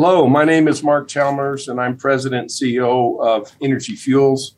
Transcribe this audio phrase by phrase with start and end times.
[0.00, 4.54] Hello, my name is Mark Chalmers, and I'm President and CEO of Energy Fuels.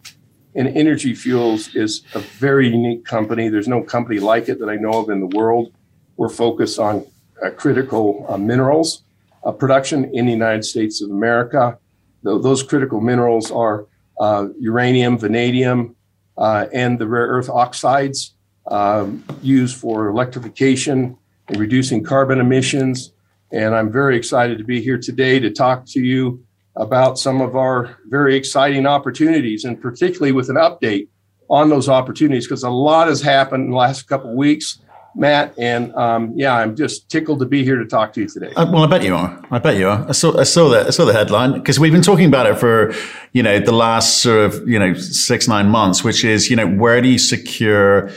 [0.54, 3.48] And Energy Fuels is a very unique company.
[3.48, 5.72] There's no company like it that I know of in the world.
[6.18, 7.06] We're focused on
[7.42, 9.04] uh, critical uh, minerals
[9.42, 11.78] uh, production in the United States of America.
[12.22, 13.86] Th- those critical minerals are
[14.20, 15.96] uh, uranium, vanadium,
[16.36, 18.34] uh, and the rare earth oxides
[18.66, 21.16] um, used for electrification
[21.48, 23.14] and reducing carbon emissions.
[23.52, 26.44] And I'm very excited to be here today to talk to you
[26.76, 31.08] about some of our very exciting opportunities, and particularly with an update
[31.48, 34.78] on those opportunities, because a lot has happened in the last couple of weeks.
[35.16, 38.52] Matt, and um, yeah, I'm just tickled to be here to talk to you today.
[38.54, 39.44] Uh, well, I bet you are.
[39.50, 40.08] I bet you are.
[40.08, 40.86] I saw, I saw that.
[40.86, 42.94] I saw the headline because we've been talking about it for,
[43.32, 46.68] you know, the last sort of, you know, six nine months, which is, you know,
[46.68, 48.10] where do you secure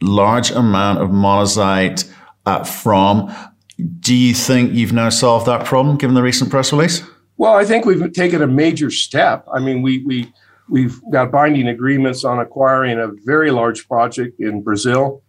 [0.00, 2.10] large amount of monazite
[2.46, 3.30] uh, from?
[4.00, 7.02] Do you think you've now solved that problem given the recent press release?
[7.36, 9.46] Well, I think we've taken a major step.
[9.52, 10.32] I mean, we we
[10.68, 15.22] we've got binding agreements on acquiring a very large project in Brazil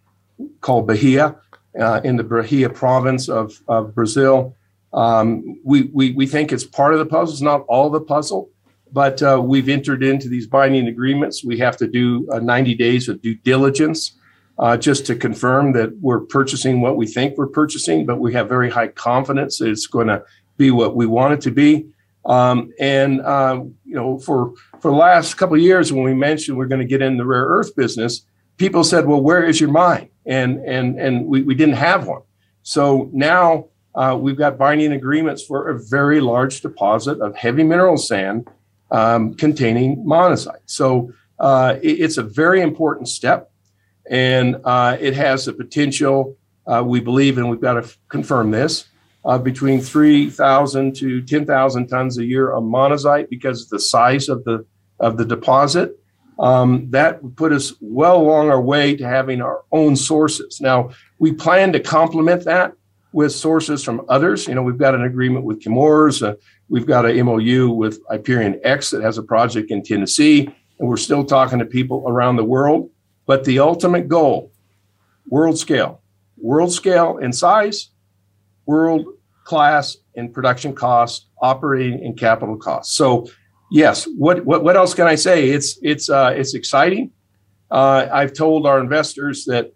[0.60, 1.36] called Bahia
[1.78, 4.56] uh, in the Bahia province of, of Brazil.
[4.92, 7.32] Um, we, we, we think it's part of the puzzle.
[7.32, 8.50] It's not all the puzzle,
[8.92, 11.44] but uh, we've entered into these binding agreements.
[11.44, 14.18] We have to do uh, 90 days of due diligence
[14.60, 18.48] uh, just to confirm that we're purchasing what we think we're purchasing, but we have
[18.48, 20.22] very high confidence it's going to
[20.58, 21.86] be what we want it to be.
[22.26, 26.58] Um, and uh, you know, for for the last couple of years, when we mentioned
[26.58, 28.26] we're going to get in the rare earth business,
[28.58, 32.20] people said, "Well, where is your mine?" And and and we, we didn't have one.
[32.62, 37.96] So now uh, we've got binding agreements for a very large deposit of heavy mineral
[37.96, 38.46] sand
[38.90, 40.60] um, containing monazite.
[40.66, 43.49] So uh, it, it's a very important step,
[44.10, 46.36] and uh, it has the potential.
[46.66, 48.86] Uh, we believe, and we've got to f- confirm this,
[49.24, 54.44] uh, between 3,000 to 10,000 tons a year of monazite because of the size of
[54.44, 54.66] the
[54.98, 55.98] of the deposit.
[56.38, 60.60] Um, that would put us well along our way to having our own sources.
[60.60, 62.72] Now, we plan to complement that
[63.12, 64.46] with sources from others.
[64.46, 66.34] You know, we've got an agreement with Chemours, uh,
[66.68, 70.46] we've got an MOU with IperionX that has a project in Tennessee,
[70.78, 72.90] and we're still talking to people around the world.
[73.30, 74.50] But the ultimate goal,
[75.28, 76.02] world scale,
[76.36, 77.90] world scale in size,
[78.66, 79.06] world
[79.44, 82.96] class in production cost, operating and capital costs.
[82.96, 83.28] So
[83.70, 85.50] yes, what, what, what else can I say?
[85.50, 87.12] It's, it's, uh, it's exciting.
[87.70, 89.74] Uh, I've told our investors that,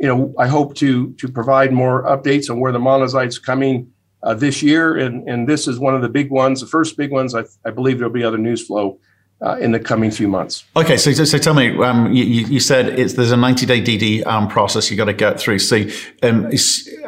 [0.00, 3.92] you know, I hope to, to provide more updates on where the monazite's coming
[4.24, 4.96] uh, this year.
[4.96, 7.36] And, and this is one of the big ones, the first big ones.
[7.36, 8.98] I, I believe there'll be other news flow
[9.42, 10.64] uh, in the coming few months.
[10.76, 14.26] Okay, so so, tell me, um, you, you, said it's there's a 90 day DD
[14.26, 15.58] um, process you got to get through.
[15.58, 15.84] So
[16.22, 16.46] um,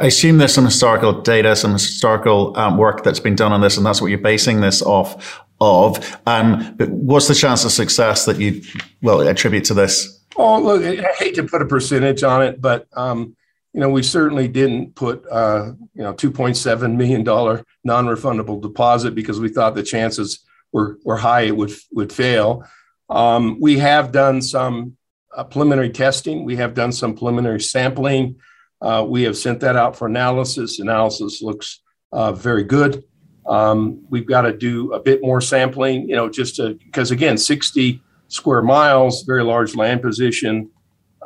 [0.01, 3.77] I assume there's some historical data, some historical um, work that's been done on this,
[3.77, 6.19] and that's what you're basing this off of.
[6.27, 8.63] Um, but what's the chance of success that you
[9.01, 10.23] well attribute to this?
[10.37, 13.35] Oh, look, I hate to put a percentage on it, but um,
[13.73, 19.41] you know, we certainly didn't put uh, you know 2.7 million dollar non-refundable deposit because
[19.41, 20.41] we thought the chances
[20.73, 22.65] were were high it would would fail.
[23.11, 24.97] Um, we have done some
[25.35, 26.45] uh, preliminary testing.
[26.45, 28.37] We have done some preliminary sampling.
[28.81, 30.79] Uh, we have sent that out for analysis.
[30.79, 31.81] Analysis looks
[32.13, 33.05] uh, very good.
[33.47, 38.03] Um, we've got to do a bit more sampling, you know, just because again, 60
[38.29, 40.71] square miles, very large land position.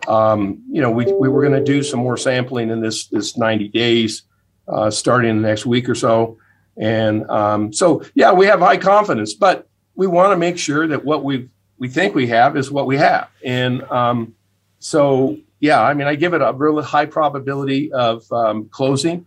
[0.07, 3.37] Um, you know, we, we were going to do some more sampling in this this
[3.37, 4.23] 90 days,
[4.69, 6.39] uh, starting the next week or so.
[6.77, 11.05] And um, so, yeah, we have high confidence, but we want to make sure that
[11.05, 13.29] what we we think we have is what we have.
[13.45, 14.35] And um,
[14.79, 19.27] so, yeah, I mean, I give it a really high probability of um, closing.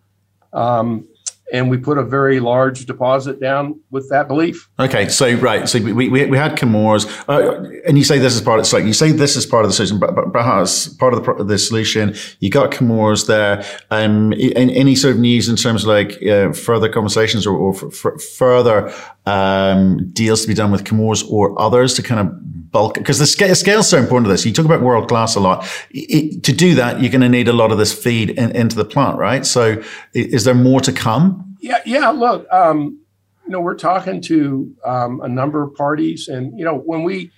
[0.54, 1.08] Um,
[1.54, 4.70] and we put a very large deposit down with that belief.
[4.80, 8.42] Okay, so right, so we, we, we had Chemours, uh, and you say this is
[8.42, 11.14] part of so you say this is part of the solution, but, but perhaps part
[11.14, 12.16] of the, the solution.
[12.40, 13.64] You got Chemours there.
[13.92, 18.22] Um, any sort of news in terms of like uh, further conversations or, or f-
[18.38, 18.94] further
[19.26, 23.26] um, deals to be done with Chemours or others to kind of bulk because the
[23.26, 24.46] scale, scale is so important to this.
[24.46, 25.66] You talk about world class a lot.
[25.92, 28.76] It, to do that, you're going to need a lot of this feed in, into
[28.76, 29.46] the plant, right?
[29.46, 29.82] So,
[30.14, 31.58] is there more to come?
[31.62, 32.10] Yeah, yeah.
[32.10, 33.00] Look, um,
[33.46, 37.32] you know, we're talking to um, a number of parties, and you know, when we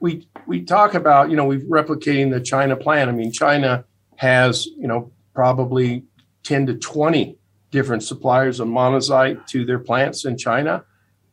[0.00, 3.08] we we talk about, you know, we're replicating the China plan.
[3.08, 3.84] I mean, China
[4.16, 6.04] has, you know, probably
[6.42, 7.38] ten to twenty
[7.70, 10.84] different suppliers of monazite to their plants in China.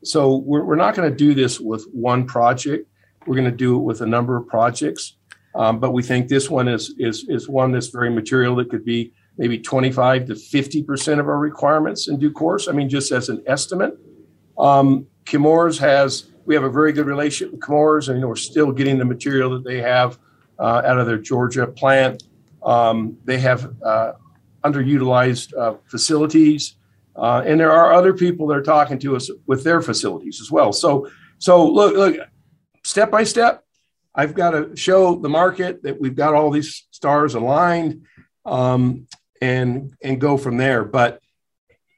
[0.04, 2.88] So we're, we're not going to do this with one project.
[3.26, 5.18] We're going to do it with a number of projects.
[5.56, 8.84] Um, but we think this one is, is, is one that's very material that could
[8.84, 12.68] be maybe 25 to 50% of our requirements in due course.
[12.68, 13.98] I mean, just as an estimate.
[14.58, 18.36] Um, Chemours has, we have a very good relationship with Chemours, and you know, we're
[18.36, 20.20] still getting the material that they have
[20.60, 22.24] uh, out of their Georgia plant.
[22.64, 24.14] Um, they have uh,
[24.64, 26.76] underutilized uh, facilities,
[27.16, 30.52] uh, and there are other people that are talking to us with their facilities as
[30.52, 30.74] well.
[30.74, 31.08] So,
[31.38, 32.28] so look, look,
[32.84, 33.64] step by step,
[34.16, 38.06] I've got to show the market that we've got all these stars aligned,
[38.46, 39.08] um,
[39.42, 40.84] and and go from there.
[40.84, 41.20] But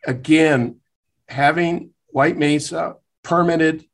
[0.06, 0.78] again,
[1.28, 3.86] having White Mesa permitted,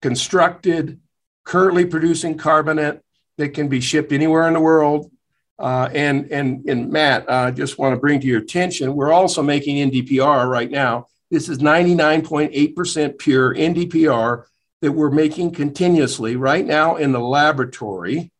[0.00, 1.00] constructed,
[1.44, 3.00] currently producing carbonate
[3.38, 5.10] that can be shipped anywhere in the world.
[5.58, 9.12] Uh, and and and Matt, I uh, just want to bring to your attention, we're
[9.12, 11.06] also making NDPR right now.
[11.30, 14.44] This is 99.8% pure NDPR
[14.82, 18.30] that we're making continuously right now in the laboratory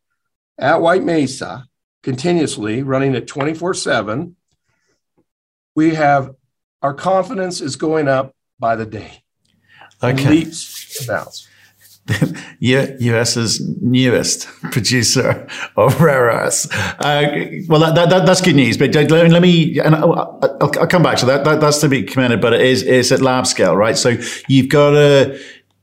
[0.57, 1.65] at White Mesa,
[2.03, 4.35] continuously running it 24 7.
[5.75, 6.35] We have
[6.81, 9.23] our confidence is going up by the day.
[10.01, 10.29] Okay.
[10.29, 11.47] Leaps and bounds.
[12.59, 16.71] US's newest producer of rare earths.
[16.73, 18.77] Uh, well, that, that, that's good news.
[18.77, 21.43] But let, let me, and I'll, I'll, come back to that.
[21.43, 21.61] that.
[21.61, 23.97] That's to be commended, but it is it's at lab scale, right?
[23.97, 24.17] So
[24.47, 25.39] you've got to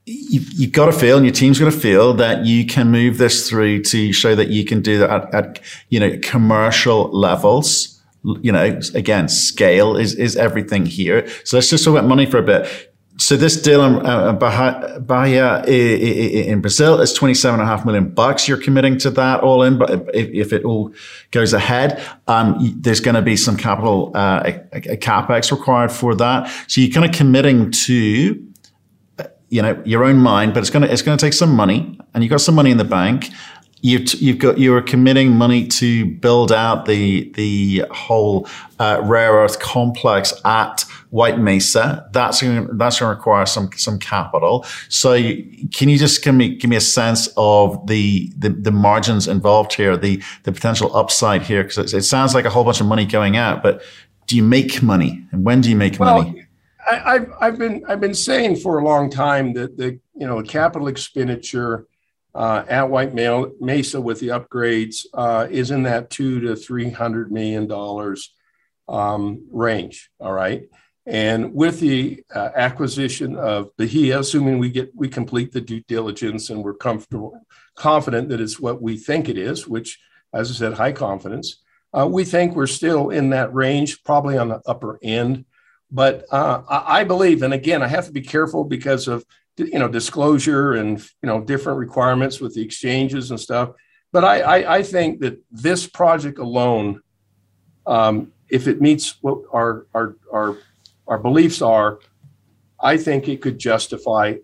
[0.07, 3.19] you've, you've got to feel, and your team's got to feel that you can move
[3.19, 7.95] this through to show that you can do that at, at you know commercial levels
[8.41, 11.29] you know, again, scale is, is everything here.
[11.45, 15.65] So let's just talk about money for a bit so this deal in uh, Bahia
[15.65, 18.49] in Brazil is 27 and a half million bucks.
[18.49, 20.93] You're committing to that all in, but if, if it all
[21.31, 26.17] goes ahead, um, there's going to be some capital, uh, a, a capex required for
[26.17, 26.51] that.
[26.67, 27.95] So you're kind of committing to,
[29.49, 31.97] you know, your own mind, but it's going to, it's going to take some money
[32.15, 33.29] and you've got some money in the bank
[33.85, 38.49] you've, you've got you are committing money to build out the the whole
[38.79, 42.09] uh, rare earth complex at White Mesa.
[42.13, 44.65] That's going that's going to require some some capital.
[44.89, 48.73] So you, can you just give me give me a sense of the the, the
[48.73, 51.63] margins involved here, the the potential upside here?
[51.63, 53.83] Because it, it, sounds like a whole bunch of money going out, but
[54.27, 56.47] do you make money, and when do you make well, money?
[56.91, 60.43] I, have I've been I've been saying for a long time that the you know
[60.43, 61.87] capital expenditure
[62.35, 67.31] uh, at White Mesa with the upgrades uh, is in that two to three hundred
[67.31, 68.35] million dollars
[68.89, 70.11] um, range.
[70.21, 70.65] All right,
[71.07, 76.51] and with the uh, acquisition of Bahia, assuming we get we complete the due diligence
[76.51, 77.41] and we're comfortable
[77.75, 79.99] confident that it's what we think it is, which,
[80.33, 81.63] as I said, high confidence.
[81.93, 85.45] Uh, we think we're still in that range, probably on the upper end.
[85.91, 89.25] But uh, I believe, and again, I have to be careful because of
[89.57, 93.71] you know disclosure and you know different requirements with the exchanges and stuff.
[94.13, 97.01] But I I, I think that this project alone,
[97.87, 100.59] um, if it meets what our our our
[101.07, 102.01] our beliefs are,
[102.81, 104.35] I think it could justify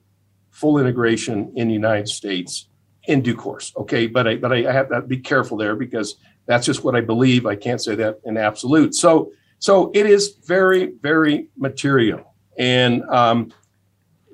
[0.50, 2.68] full integration in the United States
[3.04, 3.72] in due course.
[3.76, 6.16] Okay, but I but I have to be careful there because
[6.46, 7.46] that's just what I believe.
[7.46, 8.94] I can't say that in absolute.
[8.94, 13.52] So so it is very very material, and um,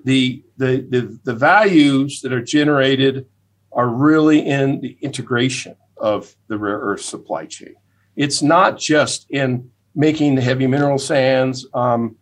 [0.06, 3.26] the the, the, the values that are generated
[3.72, 7.74] are really in the integration of the rare earth supply chain.
[8.14, 11.66] It's not just in making the heavy mineral sands.
[11.74, 12.16] Um,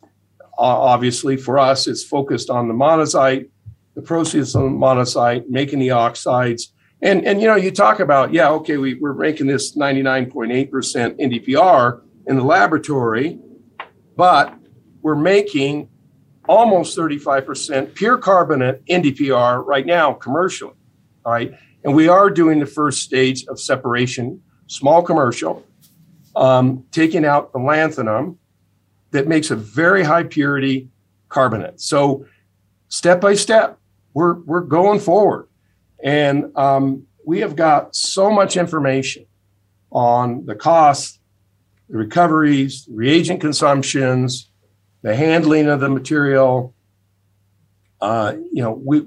[0.58, 3.48] obviously, for us, it's focused on the monazite,
[3.94, 6.72] the process of the monazite, making the oxides.
[7.02, 10.70] And, and you know, you talk about, yeah, okay, we, we're making this 99.8%
[11.20, 13.38] NDPR in the laboratory,
[14.16, 14.54] but
[15.02, 15.90] we're making
[16.48, 20.74] almost 35% pure carbonate NDPR right now commercially.
[21.24, 21.52] All right.
[21.84, 25.64] And we are doing the first stage of separation, small commercial,
[26.36, 28.38] um, taking out the lanthanum
[29.10, 30.88] that makes a very high purity
[31.28, 31.80] carbonate.
[31.80, 32.26] So
[32.88, 33.78] step by step,
[34.12, 35.48] we're, we're going forward.
[36.02, 39.26] And um, we have got so much information
[39.90, 41.18] on the costs,
[41.88, 44.50] the recoveries, reagent consumptions,
[45.04, 46.74] the handling of the material.
[48.00, 49.06] Uh, you know, we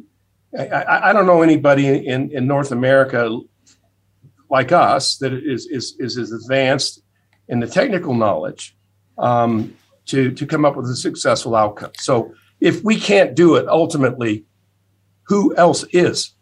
[0.57, 3.39] I, I, don't know anybody in, in North America
[4.49, 7.01] like us that is is is as advanced
[7.49, 8.77] in the technical knowledge
[9.17, 9.75] um,
[10.05, 11.91] to to come up with a successful outcome.
[11.97, 14.45] So if we can't do it, ultimately,
[15.23, 16.33] who else is?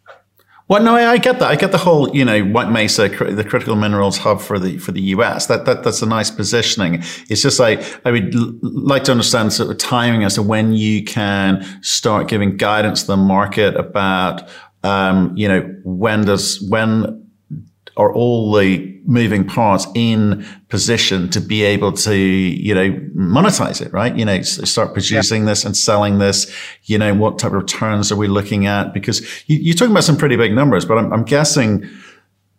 [0.67, 1.51] Well, no, I, I, get that.
[1.51, 4.91] I get the whole, you know, White Mesa, the critical minerals hub for the for
[4.91, 5.45] the US.
[5.45, 7.03] That that that's a nice positioning.
[7.29, 10.74] It's just like I would l- like to understand sort of timing as to when
[10.74, 14.50] you can start giving guidance to the market about,
[14.84, 17.25] um, you know, when does when
[17.98, 23.94] are all the moving parts in position to be able to, you know, monetize it,
[23.94, 24.16] right?
[24.16, 25.50] You know, start producing yeah.
[25.50, 26.52] this and selling this.
[26.84, 28.94] You know, what type of returns are we looking at?
[28.94, 31.88] Because you, are talking about some pretty big numbers, but I'm, I'm guessing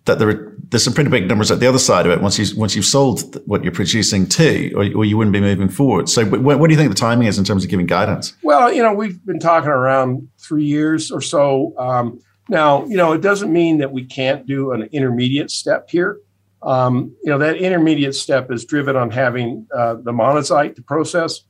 [0.07, 2.39] that there are, there's some pretty big numbers at the other side of it once
[2.39, 6.09] you once you've sold what you're producing to, or, or you wouldn't be moving forward.
[6.09, 8.35] So, what, what, do you think the timing is in terms of giving guidance?
[8.43, 11.75] Well, you know, we've been talking around three years or so.
[11.79, 16.21] Um, now, you know, it doesn't mean that we can't do an intermediate step here.
[16.63, 21.41] Um, you know, that intermediate step is driven on having uh, the monazite to process.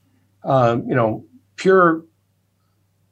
[0.44, 1.24] Um, you know,
[1.56, 2.04] pure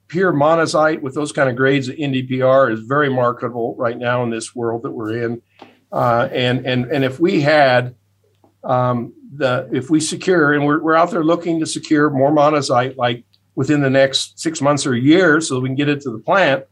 [0.09, 4.31] pure monazite with those kind of grades of NdPr is very marketable right now in
[4.31, 5.43] this world that we're in.
[5.91, 7.95] Uh, and and and if we had
[8.65, 12.97] um, the if we secure and we're, we're out there looking to secure more monazite
[12.97, 13.25] like
[13.55, 16.19] within the next six months or a year so we can get it to the
[16.19, 16.65] plant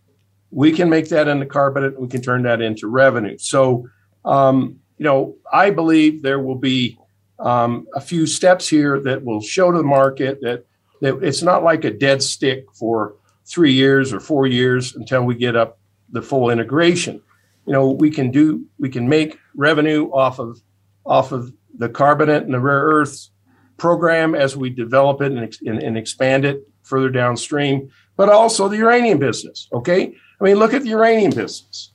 [0.53, 3.89] we can make that into carbonate we can turn that into revenue so
[4.25, 6.97] um, you know i believe there will be
[7.43, 10.65] um, a few steps here that will show to the market that,
[11.01, 15.35] that it's not like a dead stick for three years or four years until we
[15.35, 15.79] get up
[16.11, 17.21] the full integration.
[17.67, 20.61] You know, we can do we can make revenue off of
[21.05, 23.31] off of the carbonate and the rare earths
[23.77, 28.77] program as we develop it and, and, and expand it further downstream, but also the
[28.77, 29.69] uranium business.
[29.73, 31.93] Okay, I mean, look at the uranium business;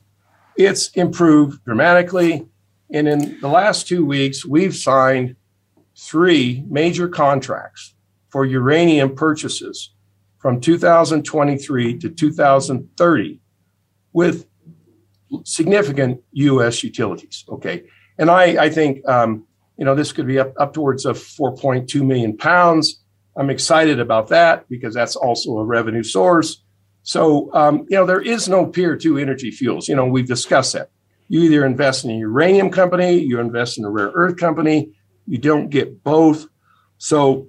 [0.56, 2.48] it's improved dramatically,
[2.90, 5.36] and in the last two weeks, we've signed
[5.94, 7.94] three major contracts
[8.30, 9.92] for uranium purchases
[10.38, 13.40] from 2023 to 2030
[14.14, 14.46] with
[15.44, 16.82] significant U.S.
[16.82, 17.44] utilities.
[17.50, 17.84] Okay,
[18.16, 22.00] and I, I think um, you know this could be up, up towards of 4.2
[22.00, 23.02] million pounds.
[23.36, 26.62] I'm excited about that because that's also a revenue source.
[27.02, 29.88] So um, you know there is no peer to energy fuels.
[29.88, 30.90] You know we've discussed that.
[31.28, 34.92] You either invest in a uranium company, you invest in a rare earth company.
[35.26, 36.46] You don't get both.
[36.98, 37.48] So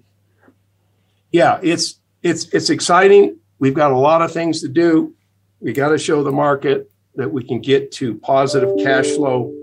[1.32, 3.38] yeah, it's it's it's exciting.
[3.60, 5.16] We've got a lot of things to do.
[5.60, 9.54] We got to show the market that we can get to positive cash flow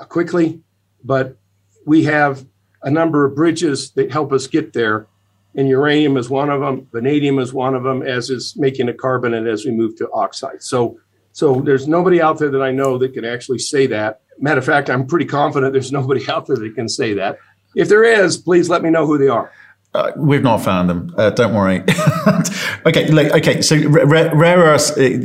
[0.00, 0.60] uh, quickly,
[1.02, 1.36] but
[1.84, 2.46] we have
[2.82, 5.06] a number of bridges that help us get there.
[5.56, 6.88] And uranium is one of them.
[6.92, 10.62] Vanadium is one of them, as is making a carbonate as we move to oxide.
[10.62, 10.98] So,
[11.32, 14.22] so there's nobody out there that I know that can actually say that.
[14.38, 17.38] Matter of fact, I'm pretty confident there's nobody out there that can say that.
[17.76, 19.52] If there is, please let me know who they are.
[19.94, 21.14] Uh, we've not found them.
[21.16, 21.76] Uh, don't worry.
[22.84, 23.62] okay, like, okay.
[23.62, 25.18] So rare, rare earths, uh,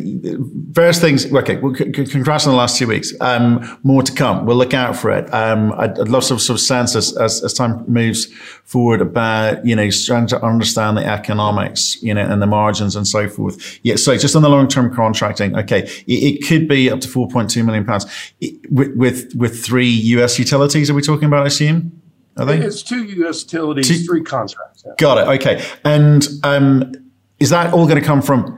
[0.70, 1.34] various things.
[1.34, 3.12] Okay, well, c- congrats on the last two weeks.
[3.20, 4.46] Um, more to come.
[4.46, 5.34] We'll look out for it.
[5.34, 8.28] Um, I'd, I'd, love some sort of sense as, as, as time moves
[8.64, 13.08] forward about you know trying to understand the economics, you know, and the margins and
[13.08, 13.80] so forth.
[13.82, 13.96] Yeah.
[13.96, 17.28] So just on the long term contracting, okay, it, it, could be up to four
[17.28, 18.06] point two million pounds
[18.70, 20.38] with, with with three U.S.
[20.38, 20.92] utilities.
[20.92, 21.46] Are we talking about?
[21.46, 21.99] I assume.
[22.40, 22.58] Are they?
[22.58, 23.44] It's two U.S.
[23.44, 24.84] utilities, two, three contracts.
[24.86, 24.94] Yeah.
[24.98, 25.42] Got it.
[25.42, 25.66] Okay.
[25.84, 26.94] And um,
[27.40, 28.56] is that all going to come from?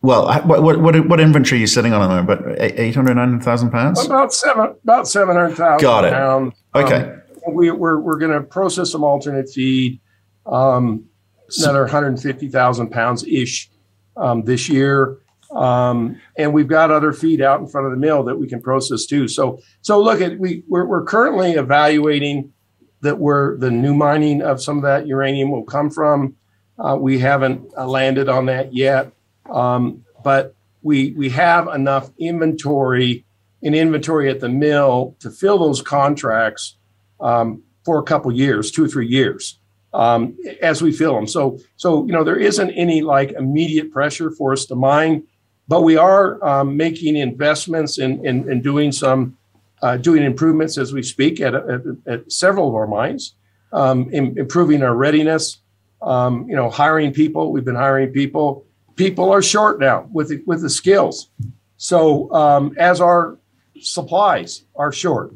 [0.00, 2.58] Well, what, what, what, inventory are you sitting on at the moment?
[2.58, 4.04] But eight hundred nine thousand pounds.
[4.04, 4.76] About seven.
[4.84, 5.82] About seven hundred thousand.
[5.82, 6.12] Got it.
[6.12, 6.54] Pounds.
[6.74, 7.14] Okay.
[7.46, 10.00] Um, we, we're we're going to process some alternate feed.
[10.46, 11.08] Um,
[11.56, 13.70] another 150,000 pounds ish
[14.16, 15.18] um, this year.
[15.50, 18.60] Um, and we've got other feed out in front of the mill that we can
[18.60, 19.28] process too.
[19.28, 22.52] So, so look at we we're, we're currently evaluating
[23.00, 26.36] that where the new mining of some of that uranium will come from.
[26.78, 29.12] Uh, we haven't uh, landed on that yet,
[29.50, 33.24] um, but we we have enough inventory
[33.62, 36.76] in inventory at the mill to fill those contracts
[37.20, 39.58] um, for a couple years, two or three years,
[39.92, 41.26] um, as we fill them.
[41.26, 45.24] So so you know there isn't any like immediate pressure for us to mine,
[45.66, 49.36] but we are um, making investments in, in, in doing some
[49.82, 53.34] uh, doing improvements as we speak at, at, at several of our mines,
[53.72, 55.60] um, in, improving our readiness.
[56.00, 57.50] Um, you know, hiring people.
[57.50, 58.64] We've been hiring people.
[58.94, 61.30] People are short now with the, with the skills.
[61.76, 63.38] So um, as our
[63.80, 65.32] supplies are short,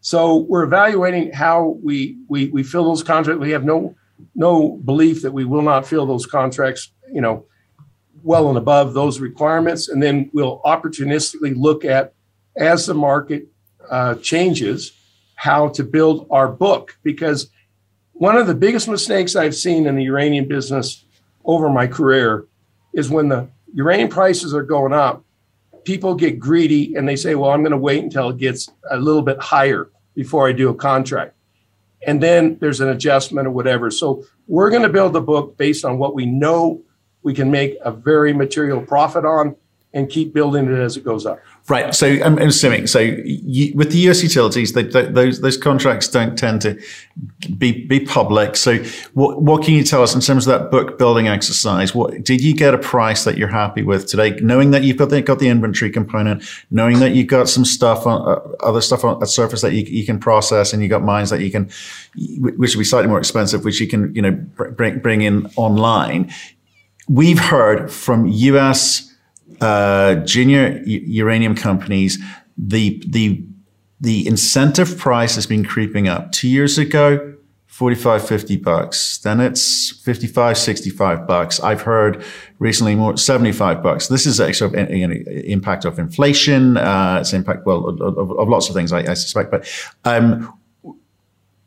[0.00, 3.40] so we're evaluating how we we we fill those contracts.
[3.40, 3.94] We have no
[4.34, 6.92] no belief that we will not fill those contracts.
[7.12, 7.46] You know,
[8.22, 12.14] well and above those requirements, and then we'll opportunistically look at
[12.56, 13.48] as the market
[13.90, 14.92] uh, changes
[15.34, 17.50] how to build our book because
[18.12, 21.04] one of the biggest mistakes I've seen in the uranium business
[21.44, 22.46] over my career
[22.94, 25.22] is when the uranium prices are going up,
[25.84, 28.96] people get greedy and they say, Well, I'm going to wait until it gets a
[28.96, 31.34] little bit higher before I do a contract.
[32.06, 33.90] And then there's an adjustment or whatever.
[33.90, 36.82] So we're going to build the book based on what we know
[37.22, 39.56] we can make a very material profit on.
[39.92, 41.40] And keep building it as it goes up.
[41.68, 41.92] Right.
[41.94, 42.86] So I'm, I'm assuming.
[42.86, 46.80] So you, with the US utilities, they, they, those those contracts don't tend to
[47.58, 48.54] be be public.
[48.54, 48.78] So
[49.14, 51.92] what what can you tell us in terms of that book building exercise?
[51.92, 54.38] What did you get a price that you're happy with today?
[54.40, 58.06] Knowing that you've got the, got the inventory component, knowing that you've got some stuff
[58.06, 61.02] on uh, other stuff on the surface that you, you can process, and you got
[61.02, 61.68] mines that you can,
[62.38, 64.32] which will be slightly more expensive, which you can you know
[64.76, 66.32] bring bring in online.
[67.08, 69.15] We've heard from US
[69.60, 72.18] uh, junior uranium companies,
[72.56, 73.44] the the
[74.00, 76.32] the incentive price has been creeping up.
[76.32, 77.34] Two years ago,
[77.76, 79.18] 45, 50 bucks.
[79.18, 81.60] Then it's 55, 65 bucks.
[81.60, 82.24] I've heard
[82.58, 84.08] recently more 75 bucks.
[84.08, 86.78] This is sort of know, impact of inflation.
[86.78, 89.50] Uh, it's impact, well, of, of, of lots of things, I, I suspect.
[89.50, 89.68] But,
[90.06, 90.58] um,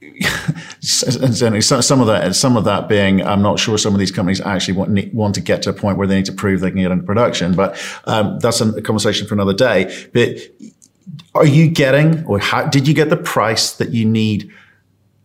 [0.82, 4.76] some of that, some of that being, I'm not sure some of these companies actually
[4.76, 6.92] want, want to get to a point where they need to prove they can get
[6.92, 10.08] into production, but um, that's a conversation for another day.
[10.14, 10.38] But
[11.36, 14.52] are you getting, or how, did you get the price that you need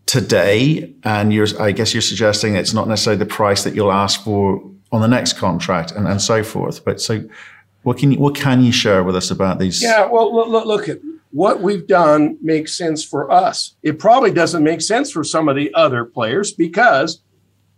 [0.06, 0.92] today?
[1.04, 4.62] And you're, I guess you're suggesting it's not necessarily the price that you'll ask for
[4.90, 6.84] on the next contract and, and so forth.
[6.84, 7.24] But so,
[7.82, 9.82] what can you, what can you share with us about these?
[9.82, 10.98] Yeah, well, look, look at
[11.34, 13.74] what we've done makes sense for us.
[13.82, 17.22] It probably doesn't make sense for some of the other players because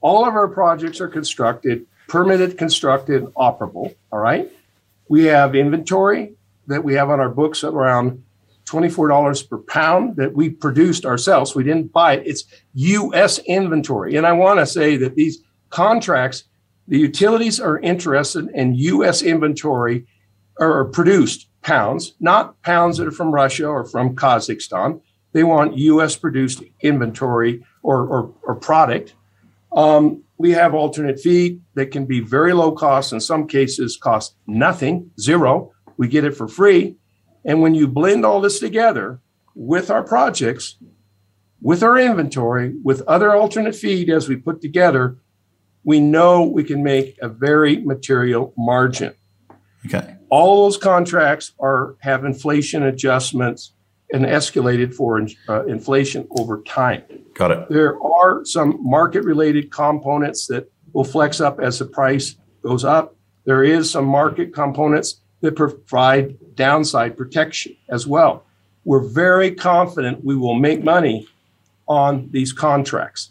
[0.02, 3.94] all of our projects are constructed, permitted, constructed, operable.
[4.12, 4.52] All right.
[5.08, 6.34] We have inventory
[6.66, 8.22] that we have on our books around
[8.66, 11.54] $24 per pound that we produced ourselves.
[11.54, 12.26] We didn't buy it.
[12.26, 12.44] It's
[12.74, 14.16] US inventory.
[14.16, 15.38] And I want to say that these
[15.70, 16.44] contracts,
[16.88, 20.04] the utilities are interested in US inventory
[20.58, 25.00] or produced pounds, not pounds that are from Russia or from Kazakhstan.
[25.32, 29.14] They want US produced inventory or, or, or product.
[29.72, 34.36] Um, we have alternate feed that can be very low cost, in some cases, cost
[34.46, 35.72] nothing, zero.
[35.96, 36.96] We get it for free.
[37.44, 39.20] And when you blend all this together
[39.54, 40.76] with our projects,
[41.60, 45.16] with our inventory, with other alternate feed as we put together,
[45.84, 49.14] we know we can make a very material margin.
[49.86, 53.72] Okay all those contracts are have inflation adjustments
[54.12, 57.02] and escalated for uh, inflation over time.
[57.34, 57.68] Got it.
[57.68, 63.16] There are some market related components that will flex up as the price goes up.
[63.44, 68.44] There is some market components that provide downside protection as well.
[68.84, 71.28] We're very confident we will make money
[71.88, 73.30] on these contracts.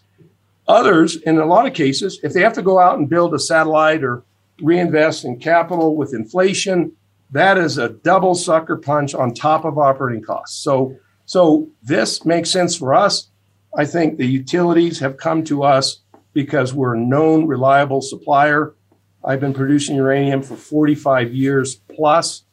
[0.67, 3.39] Others, in a lot of cases, if they have to go out and build a
[3.39, 4.23] satellite or
[4.61, 6.91] reinvest in capital with inflation.
[7.31, 10.63] That is a double sucker punch on top of operating costs.
[10.63, 13.29] So, so this makes sense for us.
[13.77, 16.01] I think the utilities have come to us
[16.33, 18.75] because we're a known, reliable supplier.
[19.23, 22.43] I've been producing uranium for 45 years plus,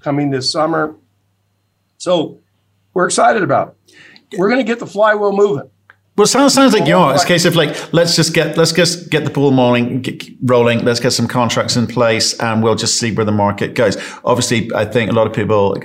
[0.00, 0.96] coming this summer.
[1.96, 2.40] So
[2.94, 4.38] we're excited about it.
[4.38, 5.70] We're going to get the flywheel moving.
[6.18, 7.14] Well, it sounds, sounds like you are.
[7.14, 10.24] It's a case of like, let's just get, let's just get the ball rolling, get,
[10.42, 10.84] rolling.
[10.84, 13.96] Let's get some contracts in place and we'll just see where the market goes.
[14.24, 15.80] Obviously, I think a lot of people,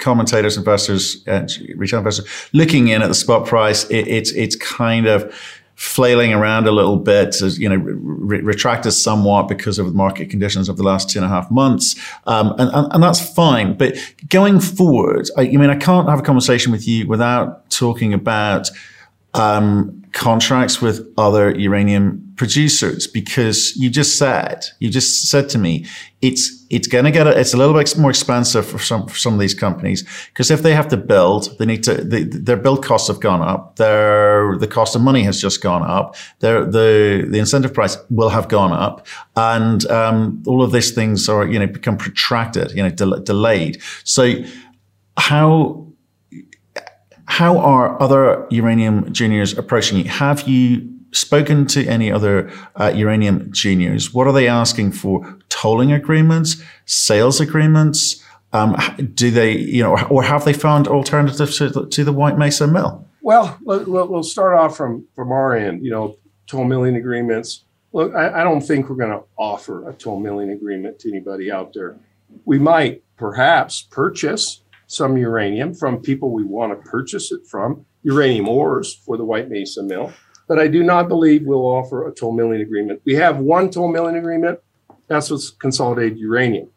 [0.00, 1.46] commentators, investors, uh,
[1.76, 5.32] retail investors looking in at the spot price, it, it's, it's kind of,
[5.76, 10.68] flailing around a little bit, you know, re- retracted somewhat because of the market conditions
[10.68, 11.94] of the last two and a half months.
[12.26, 13.74] Um, and, and, and, that's fine.
[13.74, 13.94] But
[14.28, 18.68] going forward, I, I mean, I can't have a conversation with you without talking about
[19.34, 25.84] um, contracts with other uranium producers because you just said you just said to me
[26.22, 29.16] it's it's going to get a, it's a little bit more expensive for some for
[29.16, 32.82] some of these companies because if they have to build they need to their build
[32.84, 37.26] costs have gone up their the cost of money has just gone up their the
[37.28, 41.58] the incentive price will have gone up and um, all of these things are you
[41.58, 43.82] know become protracted you know del- delayed.
[44.04, 44.34] So
[45.16, 45.86] how
[47.28, 50.04] how are other uranium juniors approaching you?
[50.04, 54.14] Have you spoken to any other uh, uranium juniors?
[54.14, 55.38] What are they asking for?
[55.50, 58.24] Tolling agreements, sales agreements?
[58.54, 58.76] Um,
[59.14, 63.06] do they, you know, or have they found alternatives to, to the White Mesa mill?
[63.20, 65.84] Well, we'll start off from from our end.
[65.84, 67.64] You know, toll milling agreements.
[67.92, 71.52] Look, I, I don't think we're going to offer a toll milling agreement to anybody
[71.52, 71.96] out there.
[72.46, 78.48] We might perhaps purchase some uranium from people we want to purchase it from, uranium
[78.48, 80.12] ores for the White Mesa mill.
[80.48, 83.02] But I do not believe we'll offer a toll milling agreement.
[83.04, 84.58] We have one toll milling agreement.
[85.06, 86.70] That's what's consolidated uranium.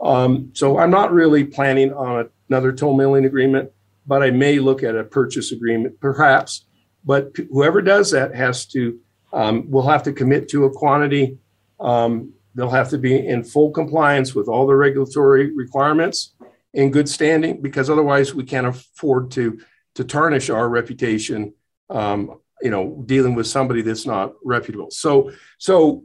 [0.00, 3.70] Um, so I'm not really planning on another toll milling agreement,
[4.06, 6.64] but I may look at a purchase agreement, perhaps.
[7.04, 8.98] But whoever does that has to,
[9.32, 11.38] um, will have to commit to a quantity
[11.80, 16.34] um, they'll have to be in full compliance with all the regulatory requirements
[16.74, 19.60] in good standing because otherwise we can't afford to
[19.96, 21.52] to tarnish our reputation
[21.88, 24.90] um, you know dealing with somebody that's not reputable.
[24.90, 26.04] So so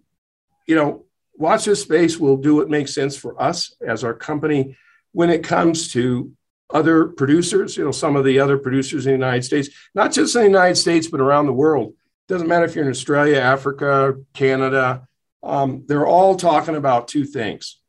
[0.67, 1.05] you know
[1.37, 4.77] watch this space we'll do what makes sense for us as our company
[5.11, 6.31] when it comes to
[6.71, 10.35] other producers you know some of the other producers in the united states not just
[10.35, 11.93] in the united states but around the world.
[12.27, 15.07] Doesn't matter if you're in australia africa canada
[15.43, 17.79] um, they're all talking about two things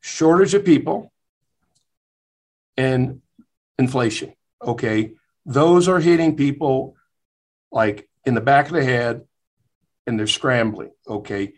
[0.00, 1.12] shortage of people
[2.76, 3.20] and
[3.78, 4.32] inflation
[4.62, 5.12] okay
[5.46, 6.96] those are hitting people
[7.70, 9.24] like in the back of the head
[10.06, 10.90] and they're scrambling.
[11.08, 11.52] Okay.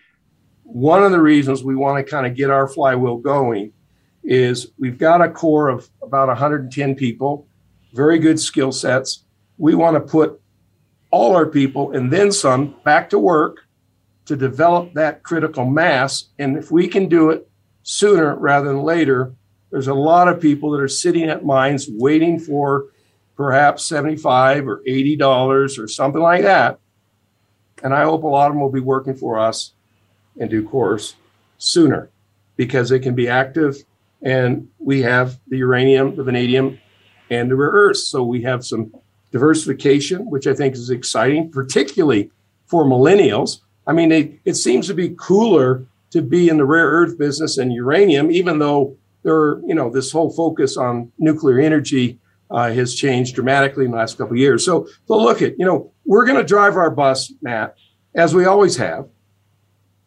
[0.63, 3.73] One of the reasons we want to kind of get our flywheel going
[4.25, 7.47] is we've got a core of about 110 people,
[7.93, 9.25] very good skill sets.
[9.59, 10.41] We want to put
[11.13, 13.59] all our people and then some back to work
[14.25, 16.31] to develop that critical mass.
[16.39, 17.49] And if we can do it
[17.85, 19.35] sooner rather than later,
[19.77, 22.87] there's a lot of people that are sitting at mines waiting for
[23.37, 26.79] perhaps 75 or 80 dollars or something like that.
[27.83, 29.75] And i hope a lot of them will be working for us
[30.39, 31.17] in due course
[31.59, 32.09] sooner
[32.57, 33.77] because they can be active
[34.23, 36.79] and we have the uranium the vanadium
[37.29, 38.07] and the rare earths.
[38.07, 38.91] So we have some
[39.31, 42.31] diversification which i think is exciting particularly
[42.65, 43.61] for millennials.
[43.87, 47.75] I mean it seems to be cooler to be in the rare earth business and
[47.75, 52.07] uranium even though there are you know this whole focus on nuclear energy
[52.51, 54.65] uh, has changed dramatically in the last couple of years.
[54.65, 57.77] So, so look at, you know, we're going to drive our bus, Matt,
[58.15, 59.09] as we always have,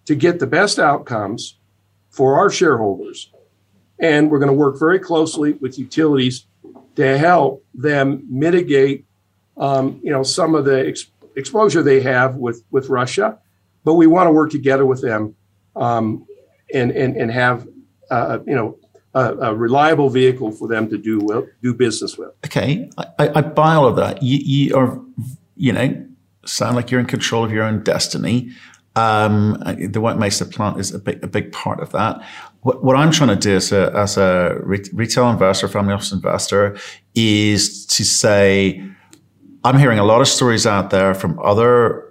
[0.06, 1.58] to get the best outcomes
[2.10, 3.32] for our shareholders.
[4.00, 6.46] And we're going to work very closely with utilities
[6.96, 9.06] to help them mitigate,
[9.58, 13.38] um, you know, some of the ex- exposure they have with, with Russia.
[13.84, 15.36] But we want to work together with them
[15.76, 16.26] um,
[16.74, 17.68] and, and, and have,
[18.10, 18.78] uh, you know,
[19.20, 22.30] a, a, reliable vehicle for them to do well, do business with.
[22.46, 24.24] Okay, I, I buy all of that.
[24.24, 25.00] You, you, are,
[25.56, 26.06] you know,
[26.46, 28.52] sound like you're in control of your own destiny.
[28.96, 32.22] Um, the White Mesa plant is a big, a big part of that.
[32.62, 36.78] What, what I'm trying to do as a, as a retail investor, family office investor,
[37.16, 38.84] is to say,
[39.64, 42.09] I'm hearing a lot of stories out there from other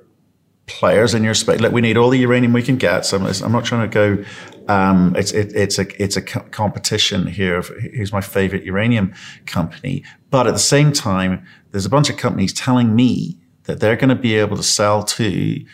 [0.69, 1.61] players in your space.
[1.61, 3.05] Like we need all the uranium we can get.
[3.05, 4.25] So I'm, not trying to go.
[4.73, 7.57] Um, it's it, it's a it's a competition here.
[7.57, 9.15] Of who's my favorite uranium
[9.47, 10.05] company?
[10.31, 14.11] But at the same time, there's a bunch of companies telling me that they're going
[14.11, 15.65] to be able to sell to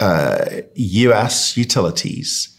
[0.00, 1.56] uh, U.S.
[1.56, 2.55] utilities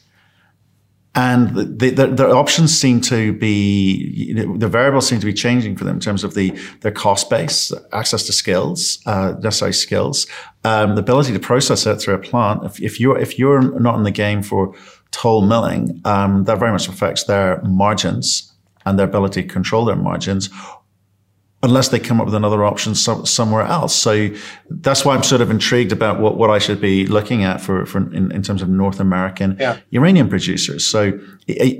[1.17, 5.33] and the, the, the, options seem to be you know, the variables seem to be
[5.33, 6.51] changing for them in terms of the
[6.81, 10.27] their cost base, access to skills, uh, necessary skills,
[10.63, 12.63] um, the ability to process it through a plant.
[12.65, 14.75] If, if you're if you're not in the game for
[15.09, 18.53] toll milling, um, that very much affects their margins
[18.85, 20.51] and their ability to control their margins
[21.63, 23.95] unless they come up with another option so, somewhere else.
[23.95, 24.29] So
[24.69, 27.85] that's why I'm sort of intrigued about what, what I should be looking at for,
[27.85, 29.79] for in, in terms of North American yeah.
[29.89, 30.85] uranium producers.
[30.85, 31.19] So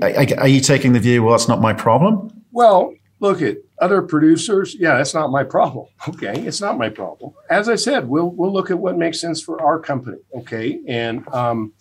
[0.02, 2.28] are, are, you taking the view, well, it's not my problem?
[2.50, 4.74] Well, look at other producers.
[4.74, 5.86] Yeah, that's not my problem.
[6.08, 6.40] Okay.
[6.40, 7.32] It's not my problem.
[7.48, 10.18] As I said, we'll, we'll look at what makes sense for our company.
[10.34, 10.80] Okay.
[10.88, 11.72] And, um,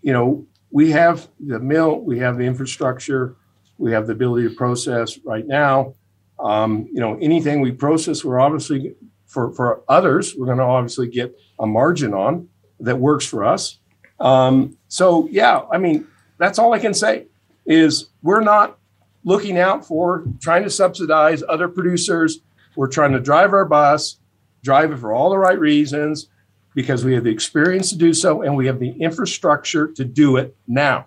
[0.00, 3.36] you know, we have the mill, we have the infrastructure,
[3.78, 5.94] we have the ability to process right now
[6.42, 8.94] um, you know, anything we process, we're obviously
[9.26, 12.48] for for others, we're going to obviously get a margin on
[12.80, 13.78] that works for us.
[14.20, 16.06] Um, so yeah, I mean,
[16.38, 17.26] that's all I can say
[17.64, 18.78] is we're not
[19.24, 22.40] looking out for trying to subsidize other producers.
[22.74, 24.18] We're trying to drive our bus,
[24.64, 26.28] drive it for all the right reasons,
[26.74, 30.36] because we have the experience to do so and we have the infrastructure to do
[30.38, 31.06] it now.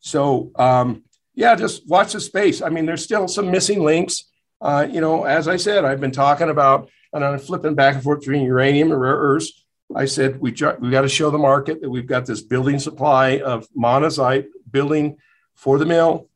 [0.00, 2.60] So um, yeah, just watch the space.
[2.60, 4.24] I mean, there's still some missing links
[4.60, 8.04] uh, you know, as I said, I've been talking about, and I'm flipping back and
[8.04, 9.64] forth between uranium and rare earths.
[9.94, 12.78] I said we ju- we got to show the market that we've got this building
[12.78, 15.18] supply of monazite building
[15.54, 16.28] for the mill.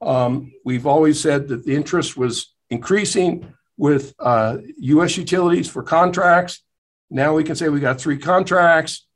[0.00, 5.16] Um, we've always said that the interest was increasing with uh, U.S.
[5.16, 6.62] utilities for contracts.
[7.10, 9.06] Now we can say we got three contracts,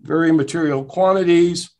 [0.00, 1.70] very material quantities.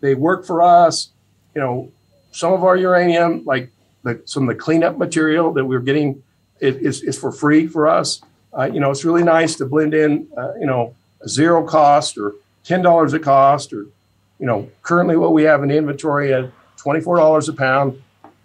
[0.00, 1.10] They work for us.
[1.54, 1.92] You know,
[2.32, 3.70] some of our uranium, like
[4.04, 6.22] the, some of the cleanup material that we're getting
[6.60, 8.22] is, is for free for us.
[8.56, 10.94] Uh, you know, it's really nice to blend in, uh, you know,
[11.26, 13.86] zero cost or $10 a cost or,
[14.38, 18.00] you know, currently what we have in inventory at $24 a pound.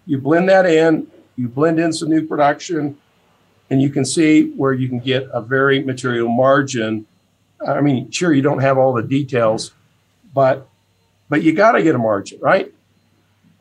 [0.06, 2.98] You blend that in, you blend in some new production,
[3.68, 7.06] and you can see where you can get a very material margin.
[7.66, 9.72] I mean, sure, you don't have all the details,
[10.34, 10.68] but
[11.28, 12.74] but you got to get a margin, right?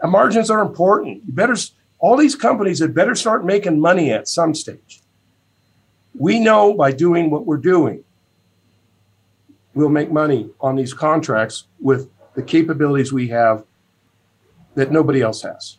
[0.01, 1.21] And margins are important.
[1.27, 1.55] You better
[1.99, 5.01] all these companies had better start making money at some stage.
[6.17, 8.03] We know by doing what we're doing,
[9.73, 13.65] we'll make money on these contracts with the capabilities we have
[14.75, 15.78] that nobody else has.